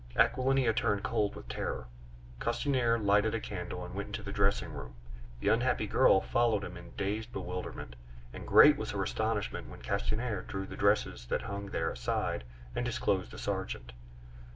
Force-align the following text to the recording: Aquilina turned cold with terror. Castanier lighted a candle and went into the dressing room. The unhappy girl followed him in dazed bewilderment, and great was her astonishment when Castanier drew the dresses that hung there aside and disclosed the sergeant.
Aquilina 0.15 0.73
turned 0.73 1.03
cold 1.03 1.35
with 1.35 1.47
terror. 1.47 1.85
Castanier 2.39 2.97
lighted 2.97 3.35
a 3.35 3.39
candle 3.39 3.85
and 3.85 3.93
went 3.93 4.07
into 4.07 4.23
the 4.23 4.31
dressing 4.31 4.73
room. 4.73 4.95
The 5.41 5.49
unhappy 5.49 5.85
girl 5.85 6.21
followed 6.21 6.63
him 6.63 6.75
in 6.75 6.93
dazed 6.97 7.31
bewilderment, 7.31 7.95
and 8.33 8.47
great 8.47 8.77
was 8.77 8.89
her 8.89 9.03
astonishment 9.03 9.69
when 9.69 9.83
Castanier 9.83 10.41
drew 10.41 10.65
the 10.65 10.75
dresses 10.75 11.27
that 11.27 11.43
hung 11.43 11.67
there 11.67 11.91
aside 11.91 12.45
and 12.75 12.83
disclosed 12.83 13.29
the 13.29 13.37
sergeant. 13.37 13.93